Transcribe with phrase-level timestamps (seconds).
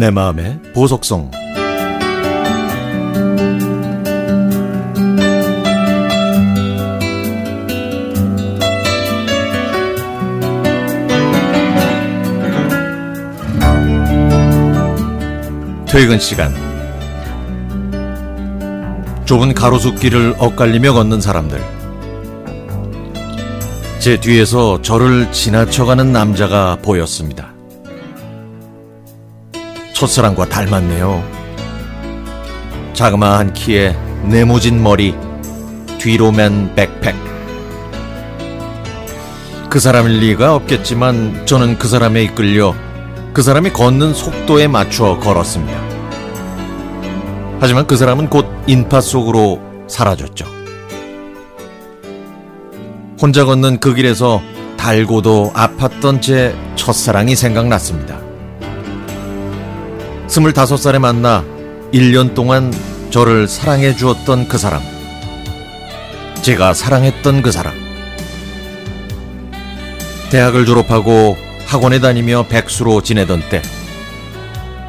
[0.00, 1.30] 내 마음의 보석성.
[15.86, 16.54] 퇴근 시간.
[19.26, 21.60] 좁은 가로수길을 엇갈리며 걷는 사람들.
[23.98, 27.49] 제 뒤에서 저를 지나쳐가는 남자가 보였습니다.
[30.00, 31.22] 첫사랑과 닮았네요.
[32.94, 35.14] 자그마한 키에 네모진 머리,
[35.98, 37.14] 뒤로 맨 백팩.
[39.68, 42.74] 그 사람일 리가 없겠지만 저는 그 사람에 이끌려
[43.34, 45.78] 그 사람이 걷는 속도에 맞춰 걸었습니다.
[47.60, 50.46] 하지만 그 사람은 곧 인파 속으로 사라졌죠.
[53.20, 54.40] 혼자 걷는 그 길에서
[54.78, 58.29] 달고도 아팠던 제 첫사랑이 생각났습니다.
[60.30, 61.44] 스물다섯 살에 만나
[61.92, 62.72] 1년 동안
[63.10, 64.80] 저를 사랑해 주었던 그 사람.
[66.40, 67.74] 제가 사랑했던 그 사람.
[70.30, 71.36] 대학을 졸업하고
[71.66, 73.60] 학원에 다니며 백수로 지내던 때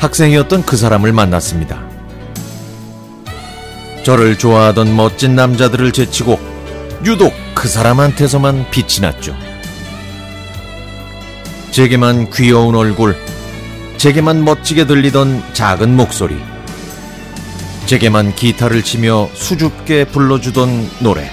[0.00, 1.86] 학생이었던 그 사람을 만났습니다.
[4.02, 6.36] 저를 좋아하던 멋진 남자들을 제치고
[7.04, 9.36] 유독 그 사람한테서만 빛이 났죠.
[11.70, 13.16] 제게만 귀여운 얼굴,
[13.98, 16.36] 제게만 멋지게 들리던 작은 목소리,
[17.86, 21.28] 제게만 기타를 치며 수줍게 불러주던 노래,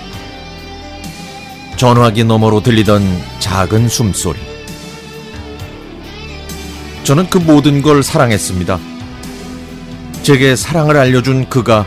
[1.78, 3.04] 전화기 너머로 들리던
[3.38, 4.40] 작은 숨소리.
[7.04, 8.80] 저는 그 모든 걸 사랑했습니다.
[10.24, 11.86] 제게 사랑을 알려준 그가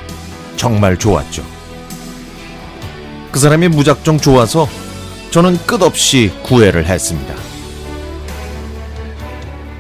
[0.56, 1.44] 정말 좋았죠.
[3.32, 4.68] 그 사람이 무작정 좋아서
[5.32, 7.47] 저는 끝없이 구애를 했습니다.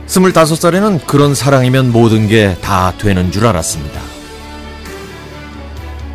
[0.08, 4.00] 스물다섯 살에는 그런 사랑이면 모든 게 다 되는 줄 알았습니다.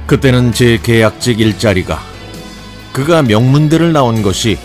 [0.08, 2.00] 그때는 제 계약직 일자리가
[2.92, 4.58] 그가 명문대를 나온 것이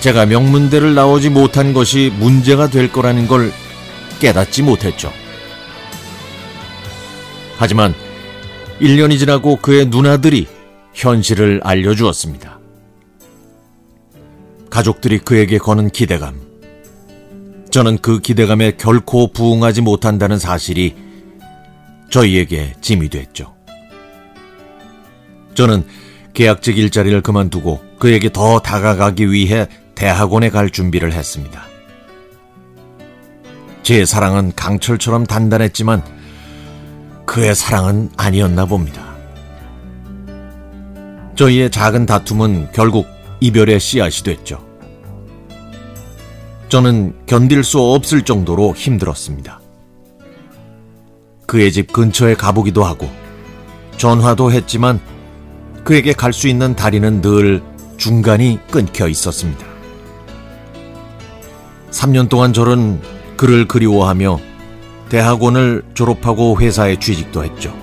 [0.00, 3.52] 제가 명문대를 나오지 못한 것이 문제가 될 거라는 걸
[4.20, 5.12] 깨닫지 못했죠.
[7.58, 7.94] 하지만
[8.80, 10.48] 1년이 지나고 그의 누나들이
[10.94, 12.58] 현실을 알려주었습니다.
[14.68, 16.51] 가족들이 그에게 거는 기대감.
[17.72, 20.94] 저는 그 기대감에 결코 부응하지 못한다는 사실이
[22.10, 23.54] 저희에게 짐이 됐죠.
[25.54, 25.82] 저는
[26.34, 31.64] 계약직 일자리를 그만두고 그에게 더 다가가기 위해 대학원에 갈 준비를 했습니다.
[33.82, 36.02] 제 사랑은 강철처럼 단단했지만
[37.24, 39.16] 그의 사랑은 아니었나 봅니다.
[41.36, 43.06] 저희의 작은 다툼은 결국
[43.40, 44.71] 이별의 씨앗이 됐죠.
[46.72, 49.60] 저는 견딜 수 없을 정도로 힘들었습니다.
[51.46, 53.10] 그의 집 근처에 가보기도 하고
[53.98, 54.98] 전화도 했지만
[55.84, 57.62] 그에게 갈 수 있는 다리는 늘
[57.98, 59.66] 중간이 끊겨 있었습니다.
[61.90, 63.02] 3년 동안 저는
[63.36, 64.40] 그를 그리워하며
[65.10, 67.76] 대학원을 졸업하고 회사에 취직도 했죠.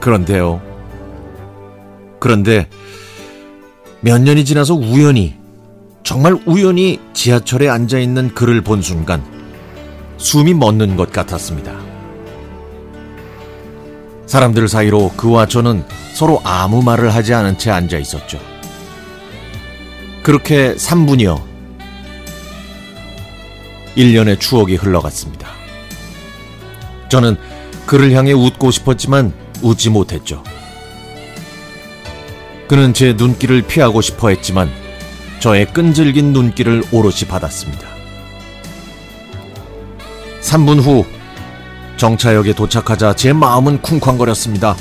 [0.00, 0.62] 그런데요.
[2.20, 2.70] 그런데
[4.00, 5.43] 몇 년이 지나서 우연히,
[6.04, 9.24] 정말 우연히 지하철에 앉아 있는 그를 본 순간
[10.18, 11.72] 숨이 멎는 것 같았습니다.
[14.26, 18.38] 사람들 사이로 그와 저는 서로 아무 말을 하지 않은 채 앉아 있었죠.
[20.22, 21.42] 그렇게 3분여
[23.96, 25.48] 1년의 추억이 흘러갔습니다.
[27.08, 27.36] 저는
[27.86, 29.32] 그를 향해 웃고 싶었지만
[29.62, 30.42] 웃지 못했죠.
[32.68, 34.83] 그는 제 눈길을 피하고 싶어 했지만
[35.44, 37.86] 저의 끈질긴 눈길을 오롯이 받았습니다.
[40.40, 41.04] 3분 후
[41.98, 44.74] 정차역에 도착하자 제 마음은 쿵쾅거렸습니다.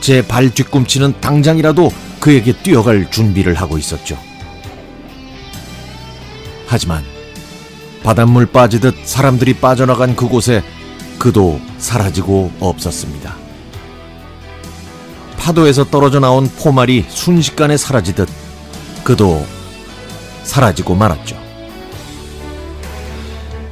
[0.00, 4.16] 제 발 뒤꿈치는 당장이라도 그에게 뛰어갈 준비를 하고 있었죠.
[6.66, 7.04] 하지만
[8.02, 10.62] 바닷물 빠지듯 사람들이 빠져나간 그곳에
[11.18, 13.36] 그도 사라지고 없었습니다.
[15.36, 18.48] 파도에서 떨어져 나온 포말이 순식간에 사라지듯
[19.02, 19.44] 그도
[20.42, 21.36] 사라지고 말았죠.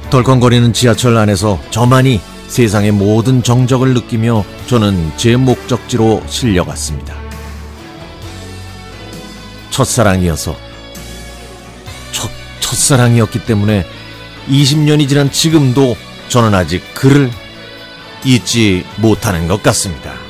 [0.09, 7.15] 덜컹거리는 지하철 안에서 저만이 세상의 모든 정적을 느끼며 저는 제 목적지로 실려갔습니다.
[9.69, 10.55] 첫사랑이어서
[12.11, 12.29] 첫,
[12.59, 13.85] 첫사랑이었기 때문에
[14.49, 15.95] 20년이 지난 지금도
[16.27, 17.31] 저는 아직 그를
[18.25, 20.28] 잊지 못하는 것 같습니다.